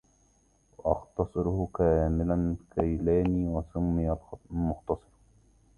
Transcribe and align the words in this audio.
واختصره 0.77 1.67
كامل 1.75 2.31
الكيلاني 2.31 3.47
وسمى 3.47 4.17
المختصر 4.51 5.11